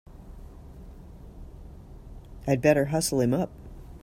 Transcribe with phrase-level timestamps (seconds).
[2.47, 3.51] I'd better hustle him up!